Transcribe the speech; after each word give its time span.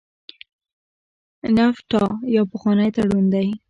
نفټا 1.55 2.03
یو 2.35 2.43
پخوانی 2.51 2.89
تړون 2.95 3.25
و. 3.31 3.35